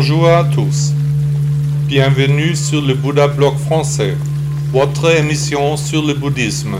Bonjour 0.00 0.28
à 0.28 0.44
tous. 0.44 0.92
Bienvenue 1.88 2.54
sur 2.54 2.80
le 2.80 2.94
Bouddha 2.94 3.26
Blog 3.26 3.56
français, 3.56 4.16
votre 4.70 5.10
émission 5.10 5.76
sur 5.76 6.06
le 6.06 6.14
bouddhisme. 6.14 6.76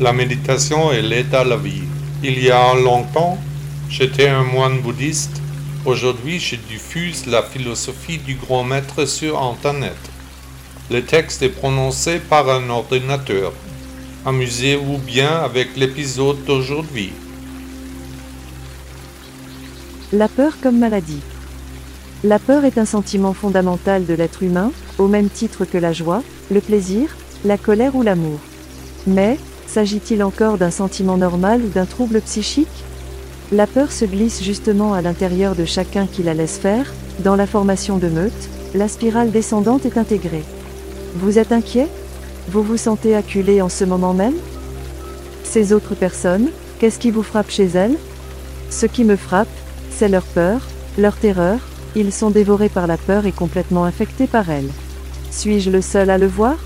La 0.00 0.14
méditation 0.14 0.90
et 0.90 1.02
l'aide 1.02 1.34
à 1.34 1.44
la 1.44 1.58
vie. 1.58 1.82
Il 2.22 2.42
y 2.42 2.50
a 2.50 2.74
longtemps, 2.76 3.36
j'étais 3.90 4.28
un 4.28 4.42
moine 4.42 4.80
bouddhiste. 4.80 5.42
Aujourd'hui, 5.84 6.40
je 6.40 6.56
diffuse 6.56 7.26
la 7.26 7.42
philosophie 7.42 8.16
du 8.16 8.36
grand 8.36 8.64
maître 8.64 9.04
sur 9.04 9.38
Internet. 9.38 9.98
Le 10.90 11.04
texte 11.04 11.42
est 11.42 11.50
prononcé 11.50 12.20
par 12.20 12.48
un 12.48 12.70
ordinateur. 12.70 13.52
Amusez-vous 14.24 14.96
bien 14.96 15.42
avec 15.44 15.76
l'épisode 15.76 16.42
d'aujourd'hui. 16.46 17.12
La 20.10 20.28
peur 20.28 20.54
comme 20.62 20.78
maladie. 20.78 21.20
La 22.22 22.38
peur 22.38 22.66
est 22.66 22.76
un 22.76 22.84
sentiment 22.84 23.32
fondamental 23.32 24.04
de 24.04 24.12
l'être 24.12 24.42
humain, 24.42 24.72
au 24.98 25.08
même 25.08 25.30
titre 25.30 25.64
que 25.64 25.78
la 25.78 25.94
joie, 25.94 26.22
le 26.50 26.60
plaisir, 26.60 27.16
la 27.46 27.56
colère 27.56 27.96
ou 27.96 28.02
l'amour. 28.02 28.38
Mais, 29.06 29.38
s'agit-il 29.66 30.22
encore 30.22 30.58
d'un 30.58 30.70
sentiment 30.70 31.16
normal 31.16 31.62
ou 31.64 31.68
d'un 31.68 31.86
trouble 31.86 32.20
psychique? 32.20 32.68
La 33.52 33.66
peur 33.66 33.90
se 33.90 34.04
glisse 34.04 34.42
justement 34.42 34.92
à 34.92 35.00
l'intérieur 35.00 35.54
de 35.54 35.64
chacun 35.64 36.06
qui 36.06 36.22
la 36.22 36.34
laisse 36.34 36.58
faire, 36.58 36.92
dans 37.20 37.36
la 37.36 37.46
formation 37.46 37.96
de 37.96 38.08
meute, 38.08 38.48
la 38.74 38.86
spirale 38.86 39.30
descendante 39.30 39.86
est 39.86 39.96
intégrée. 39.96 40.44
Vous 41.16 41.38
êtes 41.38 41.52
inquiet? 41.52 41.88
Vous 42.48 42.62
vous 42.62 42.76
sentez 42.76 43.16
acculé 43.16 43.62
en 43.62 43.70
ce 43.70 43.84
moment 43.84 44.12
même? 44.12 44.36
Ces 45.42 45.72
autres 45.72 45.94
personnes, 45.94 46.50
qu'est-ce 46.78 46.98
qui 46.98 47.10
vous 47.10 47.22
frappe 47.22 47.50
chez 47.50 47.66
elles? 47.66 47.96
Ce 48.68 48.84
qui 48.84 49.04
me 49.04 49.16
frappe, 49.16 49.48
c'est 49.90 50.08
leur 50.08 50.22
peur, 50.22 50.60
leur 50.98 51.16
terreur, 51.16 51.60
ils 51.96 52.12
sont 52.12 52.30
dévorés 52.30 52.68
par 52.68 52.86
la 52.86 52.96
peur 52.96 53.26
et 53.26 53.32
complètement 53.32 53.84
infectés 53.84 54.26
par 54.26 54.50
elle. 54.50 54.68
Suis-je 55.30 55.70
le 55.70 55.80
seul 55.80 56.10
à 56.10 56.18
le 56.18 56.26
voir? 56.26 56.56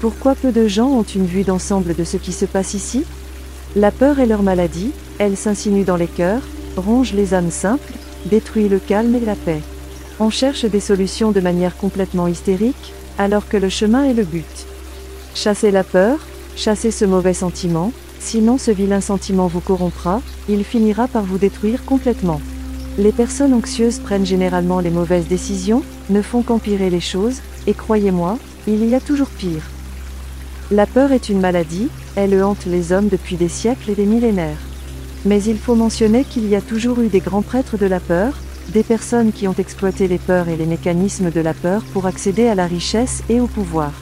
Pourquoi 0.00 0.34
peu 0.34 0.52
de 0.52 0.68
gens 0.68 0.88
ont 0.88 1.02
une 1.02 1.26
vue 1.26 1.44
d'ensemble 1.44 1.94
de 1.94 2.04
ce 2.04 2.16
qui 2.16 2.32
se 2.32 2.44
passe 2.44 2.74
ici? 2.74 3.04
La 3.74 3.90
peur 3.90 4.20
est 4.20 4.26
leur 4.26 4.42
maladie, 4.42 4.92
elle 5.18 5.36
s'insinue 5.36 5.84
dans 5.84 5.96
les 5.96 6.06
cœurs, 6.06 6.42
ronge 6.76 7.12
les 7.12 7.34
âmes 7.34 7.50
simples, 7.50 7.92
détruit 8.26 8.68
le 8.68 8.78
calme 8.78 9.14
et 9.14 9.20
la 9.20 9.34
paix. 9.34 9.60
On 10.18 10.30
cherche 10.30 10.64
des 10.64 10.80
solutions 10.80 11.32
de 11.32 11.40
manière 11.40 11.76
complètement 11.76 12.26
hystérique, 12.26 12.94
alors 13.18 13.48
que 13.48 13.56
le 13.56 13.68
chemin 13.68 14.04
est 14.04 14.14
le 14.14 14.24
but. 14.24 14.66
Chassez 15.34 15.70
la 15.70 15.84
peur, 15.84 16.18
chassez 16.56 16.90
ce 16.90 17.04
mauvais 17.04 17.34
sentiment, 17.34 17.92
sinon 18.18 18.58
ce 18.58 18.70
vilain 18.70 19.00
sentiment 19.00 19.46
vous 19.46 19.60
corrompra, 19.60 20.22
il 20.48 20.64
finira 20.64 21.08
par 21.08 21.24
vous 21.24 21.38
détruire 21.38 21.84
complètement. 21.84 22.40
Les 22.98 23.12
personnes 23.12 23.52
anxieuses 23.52 23.98
prennent 23.98 24.24
généralement 24.24 24.80
les 24.80 24.90
mauvaises 24.90 25.28
décisions, 25.28 25.82
ne 26.08 26.22
font 26.22 26.42
qu'empirer 26.42 26.88
les 26.88 27.00
choses, 27.00 27.42
et 27.66 27.74
croyez-moi, 27.74 28.38
il 28.66 28.86
y 28.86 28.94
a 28.94 29.00
toujours 29.00 29.28
pire. 29.28 29.62
La 30.70 30.86
peur 30.86 31.12
est 31.12 31.28
une 31.28 31.40
maladie, 31.40 31.88
elle 32.16 32.42
hante 32.42 32.64
les 32.64 32.92
hommes 32.92 33.08
depuis 33.08 33.36
des 33.36 33.50
siècles 33.50 33.90
et 33.90 33.94
des 33.94 34.06
millénaires. 34.06 34.56
Mais 35.26 35.42
il 35.42 35.58
faut 35.58 35.74
mentionner 35.74 36.24
qu'il 36.24 36.48
y 36.48 36.56
a 36.56 36.62
toujours 36.62 37.00
eu 37.00 37.08
des 37.08 37.20
grands 37.20 37.42
prêtres 37.42 37.76
de 37.76 37.84
la 37.84 38.00
peur, 38.00 38.32
des 38.72 38.82
personnes 38.82 39.30
qui 39.30 39.46
ont 39.46 39.54
exploité 39.58 40.08
les 40.08 40.18
peurs 40.18 40.48
et 40.48 40.56
les 40.56 40.66
mécanismes 40.66 41.30
de 41.30 41.40
la 41.40 41.52
peur 41.52 41.82
pour 41.92 42.06
accéder 42.06 42.48
à 42.48 42.54
la 42.54 42.66
richesse 42.66 43.22
et 43.28 43.40
au 43.40 43.46
pouvoir. 43.46 43.92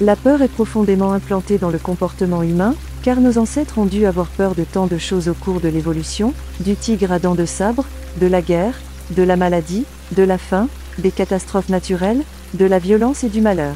La 0.00 0.16
peur 0.16 0.40
est 0.40 0.48
profondément 0.48 1.12
implantée 1.12 1.58
dans 1.58 1.70
le 1.70 1.78
comportement 1.78 2.42
humain, 2.42 2.74
car 3.02 3.20
nos 3.20 3.36
ancêtres 3.36 3.76
ont 3.76 3.84
dû 3.84 4.06
avoir 4.06 4.28
peur 4.28 4.54
de 4.54 4.64
tant 4.64 4.86
de 4.86 4.96
choses 4.96 5.28
au 5.28 5.34
cours 5.34 5.60
de 5.60 5.68
l'évolution, 5.68 6.32
du 6.60 6.74
tigre 6.74 7.12
à 7.12 7.18
dents 7.18 7.34
de 7.34 7.44
sabre, 7.44 7.84
de 8.20 8.26
la 8.26 8.42
guerre, 8.42 8.74
de 9.10 9.22
la 9.22 9.36
maladie, 9.36 9.84
de 10.12 10.22
la 10.22 10.38
faim, 10.38 10.68
des 10.98 11.10
catastrophes 11.10 11.68
naturelles, 11.68 12.22
de 12.54 12.64
la 12.64 12.78
violence 12.78 13.24
et 13.24 13.28
du 13.28 13.40
malheur. 13.40 13.74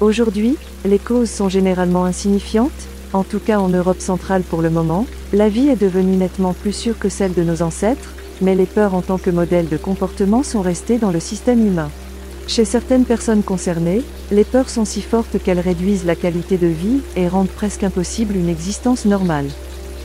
Aujourd'hui, 0.00 0.56
les 0.84 0.98
causes 0.98 1.30
sont 1.30 1.48
généralement 1.48 2.04
insignifiantes, 2.04 2.70
en 3.12 3.24
tout 3.24 3.40
cas 3.40 3.58
en 3.58 3.68
Europe 3.68 4.00
centrale 4.00 4.42
pour 4.42 4.62
le 4.62 4.70
moment, 4.70 5.06
la 5.32 5.48
vie 5.48 5.68
est 5.68 5.80
devenue 5.80 6.16
nettement 6.16 6.52
plus 6.52 6.72
sûre 6.72 6.98
que 6.98 7.08
celle 7.08 7.34
de 7.34 7.42
nos 7.42 7.62
ancêtres, 7.62 8.14
mais 8.40 8.54
les 8.54 8.66
peurs 8.66 8.94
en 8.94 9.02
tant 9.02 9.18
que 9.18 9.30
modèle 9.30 9.68
de 9.68 9.76
comportement 9.76 10.42
sont 10.42 10.62
restées 10.62 10.98
dans 10.98 11.10
le 11.10 11.20
système 11.20 11.66
humain. 11.66 11.90
Chez 12.46 12.64
certaines 12.64 13.04
personnes 13.04 13.42
concernées, 13.42 14.02
les 14.30 14.44
peurs 14.44 14.70
sont 14.70 14.84
si 14.84 15.02
fortes 15.02 15.42
qu'elles 15.42 15.60
réduisent 15.60 16.06
la 16.06 16.16
qualité 16.16 16.56
de 16.56 16.66
vie 16.66 17.00
et 17.16 17.28
rendent 17.28 17.48
presque 17.48 17.82
impossible 17.82 18.36
une 18.36 18.48
existence 18.48 19.04
normale. 19.04 19.48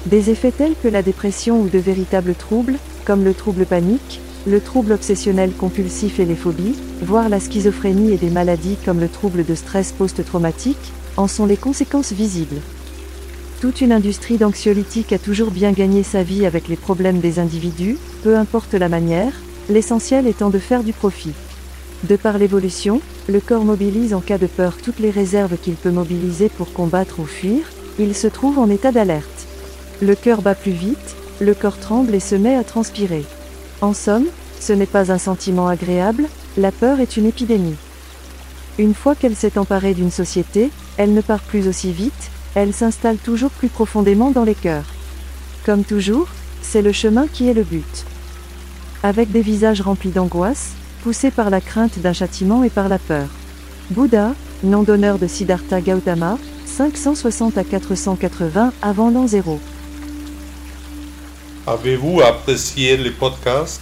Des 0.08 0.30
effets 0.30 0.52
tels 0.52 0.76
que 0.82 0.90
la 0.90 1.02
dépression 1.02 1.62
ou 1.62 1.70
de 1.70 1.80
véritables 1.80 2.36
troubles, 2.36 2.76
comme 3.06 3.24
le 3.24 3.34
trouble 3.34 3.66
panique, 3.66 4.22
le 4.46 4.60
trouble 4.60 4.94
obsessionnel 4.94 5.52
compulsif 5.52 6.20
et 6.20 6.26
les 6.26 6.36
phobies, 6.36 6.76
voire 7.02 7.30
la 7.30 7.40
schizophrénie 7.40 8.14
et 8.14 8.18
des 8.18 8.30
maladies 8.30 8.78
comme 8.84 9.00
le 9.00 9.08
trouble 9.08 9.46
de 9.46 9.56
stress 9.56 9.92
post-traumatique, 9.92 10.92
en 11.18 11.28
sont 11.28 11.46
les 11.46 11.58
conséquences 11.58 12.12
visibles. 12.12 12.60
Toute 13.62 13.82
une 13.82 13.94
industrie 13.94 14.38
d'anxiolytiques 14.38 15.14
a 15.14 15.20
toujours 15.20 15.52
bien 15.52 15.72
gagné 15.72 16.04
sa 16.04 16.24
vie 16.24 16.46
avec 16.46 16.68
les 16.68 16.76
problèmes 16.76 17.20
des 17.20 17.40
individus, 17.40 17.98
peu 18.24 18.36
importe 18.38 18.74
la 18.74 18.90
manière, 18.90 19.34
l'essentiel 19.70 20.28
étant 20.28 20.50
de 20.50 20.60
faire 20.60 20.84
du 20.84 20.92
profit. 20.92 21.34
De 22.04 22.18
par 22.18 22.38
l'évolution, 22.38 23.00
le 23.30 23.40
corps 23.40 23.64
mobilise 23.64 24.14
en 24.14 24.20
cas 24.20 24.38
de 24.38 24.48
peur 24.48 24.76
toutes 24.84 25.00
les 25.00 25.12
réserves 25.12 25.56
qu'il 25.58 25.76
peut 25.76 25.92
mobiliser 25.92 26.50
pour 26.50 26.74
combattre 26.74 27.22
ou 27.22 27.26
fuir, 27.26 27.62
il 28.00 28.14
se 28.14 28.28
trouve 28.28 28.60
en 28.60 28.70
état 28.70 28.92
d'alerte. 28.92 29.48
Le 30.02 30.16
cœur 30.16 30.42
bat 30.42 30.56
plus 30.56 30.72
vite, 30.72 31.16
le 31.40 31.54
corps 31.54 31.78
tremble 31.78 32.14
et 32.16 32.20
se 32.20 32.36
met 32.36 32.56
à 32.56 32.64
transpirer. 32.64 33.26
En 33.82 33.94
somme, 33.94 34.26
ce 34.60 34.74
n'est 34.74 34.86
pas 34.86 35.12
un 35.12 35.18
sentiment 35.18 35.68
agréable, 35.68 36.26
la 36.58 36.72
peur 36.72 37.00
est 37.00 37.18
une 37.18 37.26
épidémie. 37.26 37.76
Une 38.78 38.94
fois 38.94 39.16
qu'elle 39.16 39.36
s'est 39.36 39.58
emparée 39.58 39.94
d'une 39.94 40.12
société, 40.12 40.72
elle 40.98 41.14
ne 41.14 41.22
part 41.22 41.42
plus 41.42 41.68
aussi 41.68 41.92
vite, 41.92 42.32
elle 42.56 42.74
s'installe 42.74 43.18
toujours 43.18 43.52
plus 43.52 43.70
profondément 43.70 44.32
dans 44.32 44.44
les 44.44 44.56
cœurs. 44.56 44.86
Comme 45.66 45.84
toujours, 45.84 46.28
c'est 46.62 46.82
le 46.82 46.92
chemin 46.92 47.28
qui 47.28 47.50
est 47.50 47.54
le 47.54 47.64
but. 47.64 48.06
Avec 49.04 49.32
des 49.32 49.42
visages 49.42 49.82
remplis 49.82 50.12
d'angoisse, 50.12 50.72
poussés 51.04 51.32
par 51.32 51.50
la 51.50 51.62
crainte 51.62 52.00
d'un 52.00 52.14
châtiment 52.14 52.64
et 52.64 52.70
par 52.70 52.90
la 52.90 53.00
peur. 53.00 53.28
Bouddha, 53.92 54.34
nom 54.64 54.84
d'honneur 54.84 55.20
de 55.20 55.28
Siddhartha 55.28 55.82
Gautama, 55.82 56.38
560 56.66 57.58
à 57.58 57.64
480 57.64 58.72
avant 58.82 59.10
l'an 59.10 59.28
0. 59.28 59.60
Avez-vous 61.66 62.20
apprécié 62.20 62.98
le 62.98 63.14
podcast? 63.14 63.82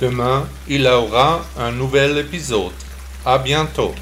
Demain, 0.00 0.48
il 0.66 0.82
y 0.82 0.88
aura 0.88 1.44
un 1.56 1.70
nouvel 1.70 2.18
épisode. 2.18 2.72
À 3.24 3.38
bientôt. 3.38 3.94